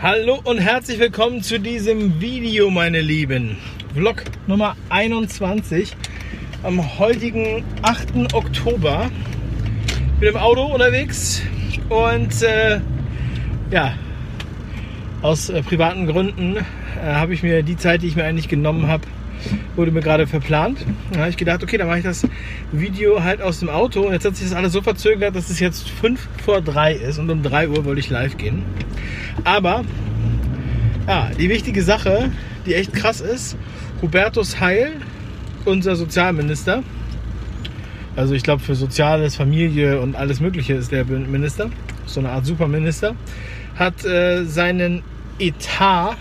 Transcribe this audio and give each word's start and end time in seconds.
Hallo 0.00 0.38
und 0.44 0.58
herzlich 0.58 1.00
willkommen 1.00 1.42
zu 1.42 1.58
diesem 1.58 2.20
Video, 2.20 2.70
meine 2.70 3.00
Lieben. 3.00 3.56
Vlog 3.94 4.22
Nummer 4.46 4.76
21 4.90 5.96
am 6.62 7.00
heutigen 7.00 7.64
8. 7.82 8.32
Oktober. 8.32 9.10
Ich 10.14 10.20
bin 10.20 10.28
im 10.28 10.36
Auto 10.36 10.66
unterwegs 10.66 11.42
und 11.88 12.42
äh, 12.42 12.78
ja, 13.72 13.94
aus 15.20 15.48
äh, 15.48 15.64
privaten 15.64 16.06
Gründen 16.06 16.58
äh, 16.58 16.62
habe 17.02 17.34
ich 17.34 17.42
mir 17.42 17.64
die 17.64 17.76
Zeit, 17.76 18.02
die 18.02 18.06
ich 18.06 18.14
mir 18.14 18.22
eigentlich 18.22 18.48
genommen 18.48 18.86
habe, 18.86 19.02
wurde 19.76 19.90
mir 19.90 20.00
gerade 20.00 20.26
verplant. 20.26 20.84
Da 21.12 21.20
habe 21.20 21.30
ich 21.30 21.36
gedacht, 21.36 21.62
okay, 21.62 21.78
dann 21.78 21.86
mache 21.86 21.98
ich 21.98 22.04
das 22.04 22.26
Video 22.72 23.22
halt 23.22 23.40
aus 23.40 23.60
dem 23.60 23.68
Auto. 23.68 24.02
Und 24.02 24.12
jetzt 24.12 24.24
hat 24.24 24.36
sich 24.36 24.48
das 24.48 24.56
alles 24.56 24.72
so 24.72 24.82
verzögert, 24.82 25.36
dass 25.36 25.50
es 25.50 25.60
jetzt 25.60 25.88
5 25.88 26.28
vor 26.44 26.60
3 26.60 26.94
ist 26.94 27.18
und 27.18 27.30
um 27.30 27.42
3 27.42 27.68
Uhr 27.68 27.84
wollte 27.84 28.00
ich 28.00 28.10
live 28.10 28.36
gehen. 28.36 28.62
Aber 29.44 29.84
ja, 31.06 31.30
die 31.38 31.48
wichtige 31.48 31.82
Sache, 31.82 32.30
die 32.66 32.74
echt 32.74 32.92
krass 32.92 33.20
ist, 33.20 33.56
Hubertus 34.02 34.60
Heil, 34.60 34.92
unser 35.64 35.96
Sozialminister, 35.96 36.82
also 38.16 38.34
ich 38.34 38.42
glaube 38.42 38.62
für 38.62 38.74
Soziales, 38.74 39.36
Familie 39.36 40.00
und 40.00 40.16
alles 40.16 40.40
Mögliche 40.40 40.74
ist 40.74 40.90
der 40.90 41.04
Minister, 41.04 41.70
so 42.04 42.20
eine 42.20 42.30
Art 42.30 42.44
Superminister, 42.46 43.14
hat 43.76 44.04
äh, 44.04 44.44
seinen 44.44 45.02
Etatplan 45.38 46.18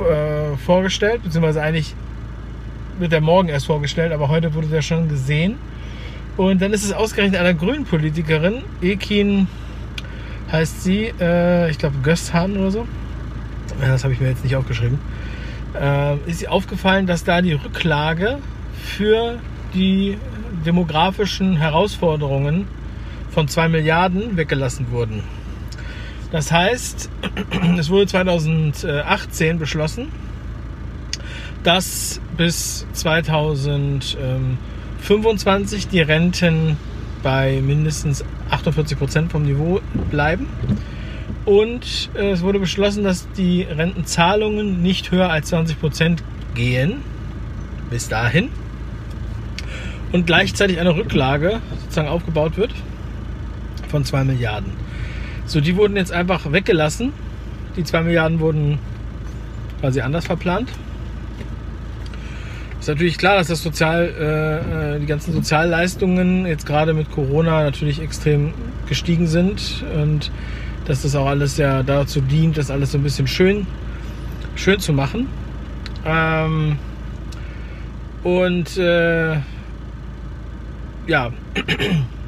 äh, 0.00 0.56
vorgestellt, 0.56 1.22
beziehungsweise 1.22 1.62
eigentlich 1.62 1.94
wird 2.98 3.12
der 3.12 3.20
morgen 3.20 3.48
erst 3.48 3.66
vorgestellt, 3.66 4.12
aber 4.12 4.28
heute 4.28 4.54
wurde 4.54 4.68
der 4.68 4.82
schon 4.82 5.08
gesehen. 5.08 5.56
Und 6.36 6.62
dann 6.62 6.72
ist 6.72 6.84
es 6.84 6.92
ausgerechnet 6.92 7.40
einer 7.40 7.54
grünen 7.54 7.84
Politikerin, 7.84 8.62
Ekin 8.80 9.48
heißt 10.50 10.82
sie, 10.82 11.12
äh, 11.20 11.70
ich 11.70 11.78
glaube 11.78 11.96
Gösthan 12.02 12.56
oder 12.56 12.70
so. 12.70 12.86
Das 13.80 14.04
habe 14.04 14.12
ich 14.12 14.20
mir 14.20 14.28
jetzt 14.28 14.44
nicht 14.44 14.56
aufgeschrieben. 14.56 14.98
Äh, 15.80 16.16
ist 16.28 16.40
sie 16.40 16.48
aufgefallen, 16.48 17.06
dass 17.06 17.24
da 17.24 17.40
die 17.40 17.52
Rücklage 17.52 18.38
für 18.82 19.38
die 19.74 20.18
demografischen 20.66 21.56
Herausforderungen 21.56 22.66
von 23.30 23.48
2 23.48 23.68
Milliarden 23.68 24.36
weggelassen 24.36 24.90
wurden. 24.90 25.22
Das 26.32 26.50
heißt, 26.52 27.10
es 27.78 27.90
wurde 27.90 28.06
2018 28.06 29.58
beschlossen, 29.58 30.08
dass 31.64 32.20
bis 32.36 32.86
2025 32.92 35.88
die 35.88 36.00
Renten 36.00 36.76
bei 37.22 37.60
mindestens 37.60 38.24
48 38.50 38.98
Prozent 38.98 39.32
vom 39.32 39.42
Niveau 39.42 39.80
bleiben. 40.10 40.46
Und 41.44 42.10
äh, 42.14 42.30
es 42.30 42.42
wurde 42.42 42.58
beschlossen, 42.58 43.04
dass 43.04 43.30
die 43.32 43.62
Rentenzahlungen 43.62 44.82
nicht 44.82 45.10
höher 45.10 45.30
als 45.30 45.48
20 45.48 45.80
Prozent 45.80 46.22
gehen. 46.54 47.02
Bis 47.90 48.08
dahin. 48.08 48.48
Und 50.12 50.26
gleichzeitig 50.26 50.80
eine 50.80 50.94
Rücklage 50.94 51.60
sozusagen 51.82 52.08
aufgebaut 52.08 52.56
wird 52.56 52.72
von 53.88 54.04
2 54.04 54.24
Milliarden. 54.24 54.72
So, 55.50 55.60
die 55.60 55.74
wurden 55.74 55.96
jetzt 55.96 56.12
einfach 56.12 56.52
weggelassen. 56.52 57.12
Die 57.76 57.82
2 57.82 58.02
Milliarden 58.02 58.38
wurden 58.38 58.78
quasi 59.80 60.00
anders 60.00 60.26
verplant. 60.26 60.68
Ist 62.78 62.86
natürlich 62.86 63.18
klar, 63.18 63.34
dass 63.36 63.48
das 63.48 63.60
Sozial, 63.60 64.14
äh, 64.16 64.94
äh, 64.94 65.00
die 65.00 65.06
ganzen 65.06 65.32
Sozialleistungen 65.32 66.46
jetzt 66.46 66.66
gerade 66.66 66.92
mit 66.92 67.10
Corona 67.10 67.64
natürlich 67.64 68.00
extrem 68.00 68.54
gestiegen 68.88 69.26
sind 69.26 69.84
und 70.00 70.30
dass 70.84 71.02
das 71.02 71.16
auch 71.16 71.26
alles 71.26 71.56
ja 71.56 71.82
dazu 71.82 72.20
dient, 72.20 72.56
das 72.56 72.70
alles 72.70 72.92
so 72.92 72.98
ein 72.98 73.02
bisschen 73.02 73.26
schön, 73.26 73.66
schön 74.54 74.78
zu 74.78 74.92
machen. 74.92 75.26
Ähm, 76.06 76.78
und 78.22 78.76
äh, 78.76 79.32
ja, 81.08 81.32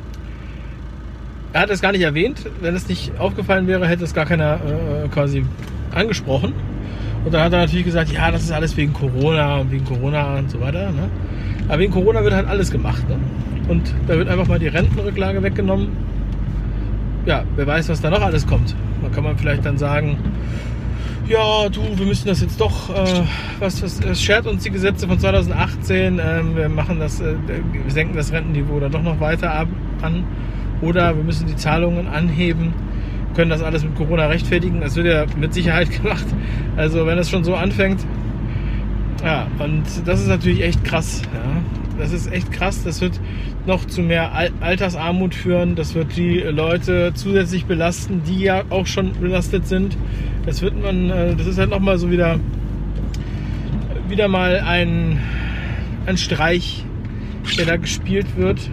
er 1.52 1.60
hat 1.60 1.70
es 1.70 1.80
gar 1.80 1.92
nicht 1.92 2.02
erwähnt. 2.02 2.44
Wenn 2.60 2.74
es 2.74 2.88
nicht 2.88 3.18
aufgefallen 3.18 3.66
wäre, 3.66 3.86
hätte 3.86 4.04
es 4.04 4.14
gar 4.14 4.26
keiner 4.26 4.54
äh, 4.54 5.08
quasi 5.08 5.44
angesprochen. 5.94 6.54
Und 7.24 7.32
dann 7.32 7.44
hat 7.44 7.52
er 7.52 7.60
natürlich 7.60 7.84
gesagt, 7.84 8.10
ja, 8.10 8.30
das 8.30 8.42
ist 8.42 8.52
alles 8.52 8.76
wegen 8.76 8.92
Corona 8.92 9.58
und 9.58 9.70
wegen 9.70 9.84
Corona 9.84 10.38
und 10.38 10.50
so 10.50 10.60
weiter. 10.60 10.90
Ne? 10.90 11.08
Aber 11.68 11.78
wegen 11.78 11.92
Corona 11.92 12.24
wird 12.24 12.34
halt 12.34 12.48
alles 12.48 12.70
gemacht. 12.70 13.08
Ne? 13.08 13.16
Und 13.68 13.94
da 14.06 14.16
wird 14.16 14.28
einfach 14.28 14.48
mal 14.48 14.58
die 14.58 14.68
Rentenrücklage 14.68 15.42
weggenommen. 15.42 15.88
Ja, 17.26 17.44
wer 17.54 17.66
weiß, 17.66 17.88
was 17.88 18.00
da 18.00 18.10
noch 18.10 18.22
alles 18.22 18.46
kommt. 18.46 18.74
Da 19.02 19.08
kann 19.10 19.22
man 19.22 19.38
vielleicht 19.38 19.64
dann 19.64 19.78
sagen, 19.78 20.18
ja, 21.28 21.68
du, 21.68 21.80
wir 21.96 22.06
müssen 22.06 22.26
das 22.26 22.40
jetzt 22.40 22.60
doch, 22.60 22.90
äh, 22.90 23.22
was, 23.60 23.80
was, 23.82 24.00
es 24.00 24.20
schert 24.20 24.46
uns 24.46 24.64
die 24.64 24.70
Gesetze 24.70 25.06
von 25.06 25.20
2018, 25.20 26.20
ähm, 26.22 26.56
wir 26.56 26.68
machen 26.68 26.98
das, 26.98 27.20
äh, 27.20 27.34
wir 27.46 27.90
senken 27.90 28.16
das 28.16 28.32
Rentenniveau 28.32 28.80
dann 28.80 28.90
doch 28.90 29.02
noch 29.02 29.20
weiter 29.20 29.52
ab, 29.52 29.68
an 30.02 30.24
oder 30.82 31.16
wir 31.16 31.24
müssen 31.24 31.46
die 31.46 31.56
Zahlungen 31.56 32.08
anheben, 32.08 32.74
können 33.34 33.50
das 33.50 33.62
alles 33.62 33.84
mit 33.84 33.94
Corona 33.94 34.26
rechtfertigen. 34.26 34.80
Das 34.80 34.96
wird 34.96 35.06
ja 35.06 35.24
mit 35.38 35.54
Sicherheit 35.54 35.90
gemacht. 36.02 36.26
Also 36.76 37.06
wenn 37.06 37.18
es 37.18 37.30
schon 37.30 37.44
so 37.44 37.54
anfängt. 37.54 38.04
Ja, 39.24 39.46
und 39.58 39.84
das 40.04 40.20
ist 40.20 40.28
natürlich 40.28 40.62
echt 40.62 40.84
krass. 40.84 41.22
Ja. 41.32 41.62
Das 41.98 42.12
ist 42.12 42.30
echt 42.32 42.50
krass. 42.52 42.82
Das 42.82 43.00
wird 43.00 43.20
noch 43.66 43.84
zu 43.84 44.02
mehr 44.02 44.32
Altersarmut 44.60 45.34
führen. 45.34 45.76
Das 45.76 45.94
wird 45.94 46.16
die 46.16 46.38
Leute 46.38 47.12
zusätzlich 47.14 47.66
belasten, 47.66 48.22
die 48.26 48.40
ja 48.40 48.64
auch 48.70 48.86
schon 48.86 49.12
belastet 49.12 49.66
sind. 49.66 49.96
Das 50.44 50.62
wird 50.62 50.80
man, 50.82 51.10
äh, 51.10 51.36
das 51.36 51.46
ist 51.46 51.58
halt 51.58 51.70
nochmal 51.70 51.98
so 51.98 52.10
wieder, 52.10 52.40
wieder 54.08 54.26
mal 54.26 54.60
ein, 54.60 55.20
ein 56.06 56.16
Streich, 56.16 56.84
der 57.56 57.66
da 57.66 57.76
gespielt 57.76 58.26
wird. 58.36 58.70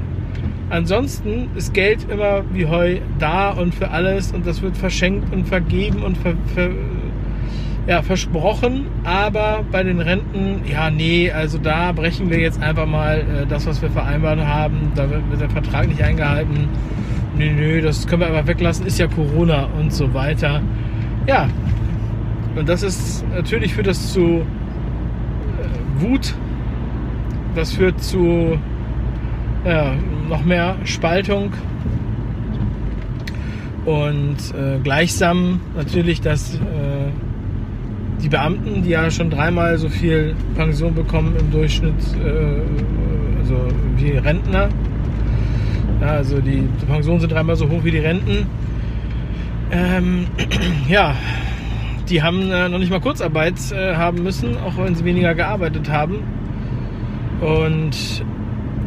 Ansonsten 0.70 1.50
ist 1.56 1.74
Geld 1.74 2.06
immer 2.10 2.44
wie 2.54 2.68
Heu 2.68 3.00
da 3.18 3.50
und 3.50 3.74
für 3.74 3.90
alles 3.90 4.32
und 4.32 4.46
das 4.46 4.62
wird 4.62 4.78
verschenkt 4.78 5.34
und 5.34 5.48
vergeben 5.48 6.04
und 6.04 6.18
ver, 6.18 6.34
ver, 6.54 6.70
ja, 7.88 8.04
versprochen. 8.04 8.86
Aber 9.04 9.66
bei 9.72 9.82
den 9.82 10.00
Renten, 10.00 10.62
ja, 10.72 10.92
nee, 10.92 11.32
also 11.32 11.58
da 11.58 11.92
brechen 11.92 12.30
wir 12.30 12.40
jetzt 12.40 12.62
einfach 12.62 12.86
mal 12.86 13.20
äh, 13.20 13.46
das, 13.48 13.66
was 13.66 13.82
wir 13.82 13.90
vereinbart 13.90 14.40
haben. 14.40 14.92
Da 14.94 15.10
wird, 15.10 15.24
der 15.40 15.50
Vertrag 15.50 15.88
nicht 15.88 16.04
eingehalten. 16.04 16.68
Nö, 17.36 17.52
nö, 17.52 17.82
das 17.82 18.06
können 18.06 18.22
wir 18.22 18.28
einfach 18.28 18.48
weglassen. 18.48 18.86
Ist 18.86 19.00
ja 19.00 19.08
Corona 19.08 19.70
und 19.80 19.92
so 19.92 20.14
weiter. 20.14 20.62
Ja, 21.26 21.48
und 22.56 22.70
das 22.70 22.84
ist 22.84 23.26
natürlich 23.34 23.74
führt 23.74 23.88
das 23.88 24.14
zu 24.14 24.22
äh, 24.22 24.44
Wut. 26.02 26.36
Das 27.56 27.74
führt 27.74 28.04
zu 28.04 28.60
ja, 29.66 29.94
noch 30.28 30.44
mehr 30.44 30.76
Spaltung. 30.86 31.52
Und 33.86 34.38
äh, 34.54 34.80
gleichsam 34.84 35.62
natürlich, 35.76 36.22
dass 36.22 36.56
äh, 36.56 36.58
die 38.22 38.30
Beamten, 38.30 38.84
die 38.84 38.90
ja 38.90 39.10
schon 39.10 39.30
dreimal 39.30 39.78
so 39.78 39.90
viel 39.90 40.36
Pension 40.56 40.94
bekommen 40.94 41.36
im 41.40 41.52
Durchschnitt, 41.52 41.96
äh, 42.24 43.40
also 43.40 43.68
wie 43.98 44.12
Rentner, 44.12 44.70
ja, 46.02 46.08
also 46.08 46.40
die, 46.40 46.68
Pensionen 46.88 47.20
sind 47.20 47.32
dreimal 47.32 47.56
so 47.56 47.70
hoch 47.70 47.84
wie 47.84 47.92
die 47.92 48.00
Renten, 48.00 48.46
ähm, 49.72 50.28
ja, 50.90 51.16
die 52.10 52.22
haben 52.22 52.52
äh, 52.52 52.70
noch 52.70 52.80
nicht 52.80 52.90
mal 52.90 53.00
Kurzarbeit 53.00 53.56
äh, 53.72 53.96
haben 53.96 54.24
müssen, 54.24 54.58
auch 54.58 54.78
wenn 54.78 54.96
sie 54.96 55.06
weniger 55.06 55.36
gearbeitet 55.36 55.90
haben. 55.90 56.24
Und 57.40 58.24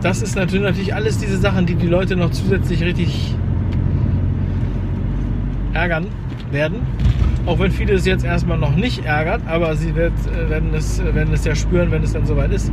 das 0.02 0.20
ist 0.20 0.34
natürlich, 0.34 0.62
natürlich 0.62 0.94
alles 0.94 1.18
diese 1.18 1.38
Sachen, 1.38 1.64
die 1.66 1.76
die 1.76 1.86
Leute 1.86 2.16
noch 2.16 2.30
zusätzlich 2.30 2.82
richtig 2.82 3.34
ärgern 5.72 6.06
werden. 6.50 6.80
Auch 7.46 7.58
wenn 7.58 7.70
viele 7.70 7.94
es 7.94 8.04
jetzt 8.04 8.24
erstmal 8.24 8.58
noch 8.58 8.74
nicht 8.76 9.04
ärgert, 9.04 9.42
aber 9.46 9.74
sie 9.76 9.94
wird, 9.94 10.12
äh, 10.26 10.50
werden, 10.50 10.70
es, 10.74 11.02
werden 11.02 11.32
es 11.32 11.44
ja 11.44 11.54
spüren, 11.54 11.90
wenn 11.90 12.02
es 12.02 12.12
dann 12.12 12.26
soweit 12.26 12.52
ist. 12.52 12.70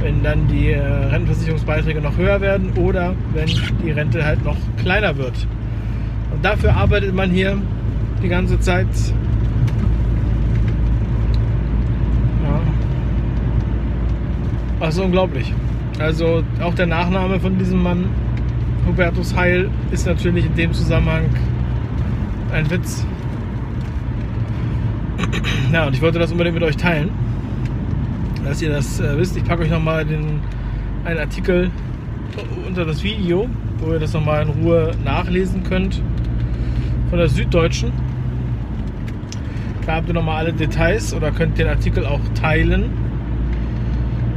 Wenn 0.00 0.22
dann 0.22 0.48
die 0.48 0.70
äh, 0.70 0.80
Rentenversicherungsbeiträge 0.80 2.00
noch 2.00 2.16
höher 2.16 2.40
werden 2.40 2.72
oder 2.76 3.14
wenn 3.34 3.48
die 3.82 3.90
Rente 3.90 4.24
halt 4.24 4.44
noch 4.44 4.56
kleiner 4.82 5.16
wird. 5.16 5.46
Und 6.30 6.44
dafür 6.44 6.74
arbeitet 6.74 7.14
man 7.14 7.30
hier 7.30 7.58
die 8.22 8.28
ganze 8.28 8.60
Zeit. 8.60 8.86
Ja. 12.44 12.60
Das 14.80 14.94
ist 14.94 15.00
unglaublich. 15.00 15.52
Also 15.98 16.44
auch 16.62 16.74
der 16.74 16.86
Nachname 16.86 17.40
von 17.40 17.58
diesem 17.58 17.82
Mann, 17.82 18.06
Hubertus 18.86 19.34
Heil, 19.34 19.68
ist 19.90 20.06
natürlich 20.06 20.46
in 20.46 20.54
dem 20.54 20.72
Zusammenhang 20.72 21.24
ein 22.52 22.70
Witz. 22.70 23.04
Ja, 25.72 25.86
und 25.86 25.94
ich 25.94 26.00
wollte 26.00 26.18
das 26.18 26.32
unbedingt 26.32 26.54
mit 26.54 26.62
euch 26.62 26.78
teilen, 26.78 27.10
dass 28.42 28.62
ihr 28.62 28.70
das 28.70 29.00
äh, 29.00 29.18
wisst. 29.18 29.36
Ich 29.36 29.44
packe 29.44 29.64
euch 29.64 29.70
nochmal 29.70 30.00
einen 30.00 31.18
Artikel 31.18 31.70
unter 32.66 32.86
das 32.86 33.02
Video, 33.02 33.50
wo 33.78 33.92
ihr 33.92 33.98
das 33.98 34.14
nochmal 34.14 34.42
in 34.42 34.48
Ruhe 34.48 34.92
nachlesen 35.04 35.64
könnt. 35.64 36.00
Von 37.10 37.18
der 37.18 37.28
Süddeutschen. 37.28 37.92
Da 39.84 39.96
habt 39.96 40.08
ihr 40.08 40.14
nochmal 40.14 40.36
alle 40.36 40.54
Details 40.54 41.12
oder 41.12 41.32
könnt 41.32 41.58
den 41.58 41.68
Artikel 41.68 42.06
auch 42.06 42.20
teilen. 42.40 42.90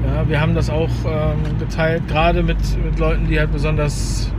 Ja, 0.06 0.28
wir 0.28 0.42
haben 0.42 0.56
das 0.56 0.70
auch 0.70 0.90
ähm, 1.06 1.60
geteilt, 1.60 2.08
gerade 2.08 2.42
mit, 2.42 2.58
mit 2.84 2.98
Leuten, 2.98 3.28
die 3.28 3.40
halt 3.40 3.52
besonders, 3.52 4.32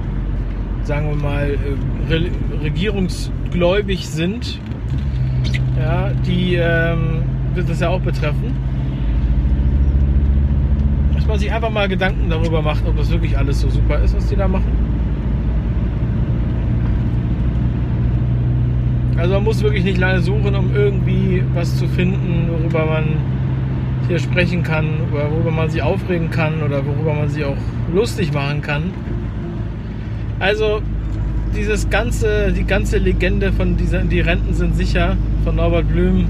sagen 0.83 1.09
wir 1.09 1.17
mal, 1.17 1.51
äh, 1.51 2.13
re 2.13 2.31
regierungsgläubig 2.63 4.09
sind. 4.09 4.59
Ja, 5.79 6.11
die 6.27 6.57
ähm, 6.57 7.23
wird 7.55 7.69
das 7.69 7.81
ja 7.81 7.89
auch 7.89 8.01
betreffen. 8.01 8.57
Dass 11.15 11.27
man 11.27 11.39
sich 11.39 11.53
einfach 11.53 11.71
mal 11.71 11.89
Gedanken 11.89 12.29
darüber 12.29 12.63
macht, 12.63 12.87
ob 12.87 12.97
das 12.97 13.11
wirklich 13.11 13.39
alles 13.39 13.61
so 13.61 13.71
super 13.71 13.99
ist, 14.01 14.17
was 14.17 14.27
die 14.27 14.37
da 14.37 14.49
machen. 14.49 14.73
Also 19.17 19.35
man 19.35 19.45
muss 19.45 19.63
wirklich 19.63 19.85
nicht 19.85 19.99
lange 19.99 20.21
suchen, 20.21 20.57
um 20.57 20.75
irgendwie 20.75 21.45
was 21.55 21.77
zu 21.79 21.87
finden, 21.87 22.49
worüber 22.51 22.87
man 22.87 23.05
hier 24.13 24.19
sprechen 24.19 24.63
kann, 24.63 25.11
worüber 25.11 25.51
man 25.51 25.71
sich 25.71 25.81
aufregen 25.81 26.31
kann 26.31 26.63
oder 26.63 26.85
worüber 26.85 27.15
man 27.15 27.31
sich 27.31 27.47
auch 27.47 27.57
lustig 27.95 28.31
machen 28.35 28.61
kann. 28.61 28.91
Also 30.39 30.83
dieses 31.57 31.89
ganze, 31.89 32.53
die 32.53 32.65
ganze 32.65 32.99
Legende 32.99 33.55
von 33.55 33.79
dieser, 33.79 34.03
die 34.03 34.21
Renten 34.21 34.53
sind 34.53 34.77
sicher 34.77 35.17
von 35.45 35.57
Norbert 35.57 35.89
Blüm, 35.89 36.27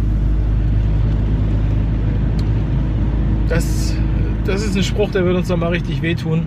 das, 3.49 3.97
das 4.45 4.65
ist 4.65 4.77
ein 4.77 4.85
Spruch, 4.85 5.11
der 5.11 5.25
wird 5.25 5.37
uns 5.37 5.49
noch 5.49 5.57
mal 5.57 5.71
richtig 5.71 6.03
wehtun. 6.03 6.47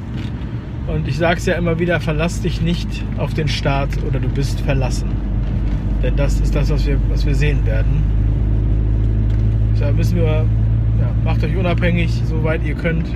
Und 0.88 1.06
ich 1.06 1.18
sage 1.18 1.38
es 1.40 1.46
ja 1.46 1.56
immer 1.56 1.80
wieder, 1.80 2.00
verlass 2.00 2.40
dich 2.40 2.62
nicht 2.62 3.04
auf 3.18 3.34
den 3.34 3.50
Staat 3.50 3.90
oder 4.08 4.22
du 4.22 4.30
bist 4.30 4.62
verlassen. 4.62 5.10
Denn 6.02 6.16
das 6.16 6.40
ist 6.40 6.56
das, 6.56 6.70
was 6.70 6.88
wir, 6.88 6.98
was 7.10 7.26
wir 7.26 7.36
sehen 7.36 7.66
werden. 7.66 8.04
Da 9.82 9.92
müssen 9.92 10.16
wir, 10.16 10.46
ja, 11.06 11.12
macht 11.24 11.44
euch 11.44 11.56
unabhängig, 11.56 12.22
soweit 12.26 12.64
ihr 12.66 12.76
könnt. 12.76 13.08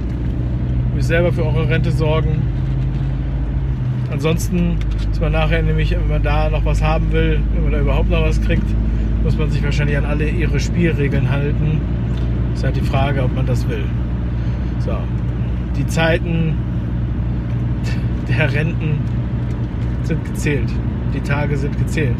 Müsst 0.94 1.08
selber 1.08 1.32
für 1.32 1.46
eure 1.46 1.70
Rente 1.70 1.92
sorgen. 1.92 2.42
Ansonsten 4.12 4.78
ist 5.12 5.22
man 5.22 5.32
nachher 5.32 5.62
nämlich, 5.62 5.92
wenn 5.92 6.08
man 6.08 6.24
da 6.24 6.50
noch 6.50 6.66
was 6.66 6.82
haben 6.84 7.12
will, 7.12 7.40
wenn 7.54 7.64
man 7.64 7.72
da 7.72 7.80
überhaupt 7.80 8.10
noch 8.10 8.24
was 8.24 8.42
kriegt, 8.42 8.66
muss 9.24 9.38
man 9.38 9.52
sich 9.52 9.64
wahrscheinlich 9.64 9.98
an 9.98 10.06
alle 10.06 10.30
ihre 10.30 10.60
Spielregeln 10.60 11.30
halten. 11.30 11.82
Ist 12.54 12.64
halt 12.64 12.76
die 12.76 12.82
Frage, 12.82 13.24
ob 13.24 13.36
man 13.36 13.46
das 13.46 13.68
will. 13.68 13.84
So, 14.80 14.98
die 15.78 15.86
Zeiten 15.88 16.56
der 18.28 18.52
Renten 18.54 19.00
sind 20.04 20.24
gezählt. 20.26 20.70
Die 21.14 21.22
Tage 21.22 21.58
sind 21.58 21.78
gezählt. 21.78 22.18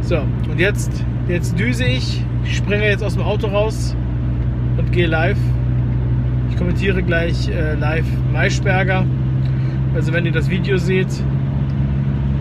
So, 0.00 0.18
und 0.50 0.58
jetzt, 0.58 0.92
jetzt 1.28 1.58
düse 1.58 1.84
ich. 1.84 2.24
Ich 2.44 2.56
springe 2.56 2.84
jetzt 2.84 3.02
aus 3.02 3.14
dem 3.14 3.22
Auto 3.22 3.46
raus 3.46 3.96
und 4.76 4.92
gehe 4.92 5.06
live. 5.06 5.38
Ich 6.50 6.56
kommentiere 6.56 7.02
gleich 7.02 7.48
äh, 7.48 7.74
live 7.74 8.06
Maischberger. 8.32 9.04
Also 9.94 10.12
wenn 10.12 10.26
ihr 10.26 10.32
das 10.32 10.50
Video 10.50 10.76
seht, 10.76 11.08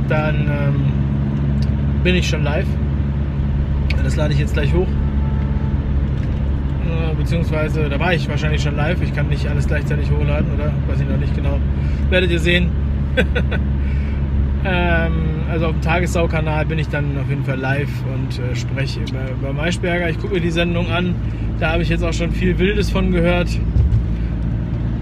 dann 0.08 0.36
ähm, 0.36 0.76
bin 2.04 2.16
ich 2.16 2.28
schon 2.28 2.44
live. 2.44 2.68
Das 4.04 4.16
lade 4.16 4.34
ich 4.34 4.40
jetzt 4.40 4.54
gleich 4.54 4.74
hoch. 4.74 4.88
Äh, 6.86 7.16
beziehungsweise, 7.16 7.90
da 7.90 8.00
war 8.00 8.14
ich 8.14 8.28
wahrscheinlich 8.28 8.62
schon 8.62 8.76
live. 8.76 9.02
Ich 9.02 9.16
kann 9.16 9.30
nicht 9.30 9.48
alles 9.48 9.68
gleichzeitig 9.68 10.12
hochladen, 10.12 10.54
oder? 10.54 10.74
Weiß 10.88 11.00
ich 11.00 11.08
noch 11.08 11.18
nicht 11.18 11.36
genau. 11.36 11.60
Werdet 12.10 12.32
ihr 12.32 12.40
sehen. 12.40 12.70
ähm, 14.66 15.12
also 15.52 15.68
auf 15.68 15.74
dem 15.74 15.82
Tagessau-Kanal 15.82 16.66
bin 16.66 16.80
ich 16.80 16.88
dann 16.88 17.18
auf 17.18 17.30
jeden 17.30 17.44
Fall 17.44 17.60
live 17.60 17.90
und 18.14 18.40
äh, 18.40 18.56
spreche 18.56 19.02
über, 19.02 19.32
über 19.40 19.54
Maischberger. 19.54 20.10
Ich 20.10 20.20
gucke 20.20 20.36
mir 20.36 20.42
die 20.42 20.52
Sendung 20.52 20.90
an. 20.90 21.16
Da 21.60 21.74
habe 21.74 21.84
ich 21.84 21.90
jetzt 21.90 22.04
auch 22.04 22.14
schon 22.14 22.32
viel 22.32 22.58
Wildes 22.58 22.90
von 22.90 23.12
gehört. 23.12 23.50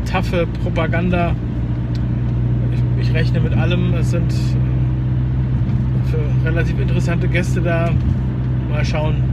Taffe 0.05 0.47
Propaganda. 0.63 1.35
Ich, 2.71 3.07
ich 3.07 3.13
rechne 3.13 3.39
mit 3.39 3.53
allem. 3.53 3.93
Es 3.93 4.11
sind 4.11 4.33
äh, 6.11 6.47
relativ 6.47 6.79
interessante 6.79 7.27
Gäste 7.27 7.61
da. 7.61 7.91
Mal 8.69 8.83
schauen. 8.83 9.23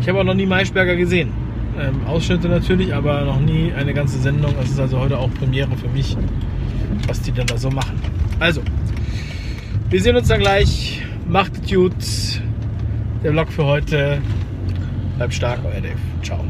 Ich 0.00 0.08
habe 0.08 0.20
auch 0.20 0.24
noch 0.24 0.34
nie 0.34 0.46
Maischberger 0.46 0.96
gesehen. 0.96 1.30
Ähm, 1.78 2.06
Ausschnitte 2.06 2.48
natürlich, 2.48 2.94
aber 2.94 3.24
noch 3.24 3.40
nie 3.40 3.72
eine 3.72 3.94
ganze 3.94 4.18
Sendung. 4.18 4.52
Das 4.60 4.70
ist 4.70 4.80
also 4.80 4.98
heute 4.98 5.18
auch 5.18 5.32
Premiere 5.34 5.70
für 5.76 5.88
mich, 5.88 6.16
was 7.06 7.20
die 7.22 7.32
dann 7.32 7.46
da 7.46 7.56
so 7.56 7.70
machen. 7.70 7.96
Also, 8.38 8.60
wir 9.90 10.00
sehen 10.00 10.16
uns 10.16 10.28
dann 10.28 10.40
gleich. 10.40 11.02
Macht 11.28 11.68
gut. 11.68 11.94
Der 13.22 13.32
Vlog 13.32 13.52
für 13.52 13.64
heute. 13.64 14.22
Bleibt 15.16 15.34
stark, 15.34 15.60
euer 15.64 15.80
Dave. 15.80 15.98
Ciao. 16.22 16.44